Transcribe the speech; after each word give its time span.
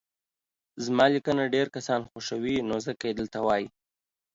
زما 0.85 1.05
ليکنه 1.13 1.43
ډير 1.55 1.67
کسان 1.75 2.01
خوښوي 2.09 2.55
نو 2.69 2.75
ځکه 2.85 3.03
يي 3.09 3.13
دلته 3.19 3.37
وايي 3.45 3.67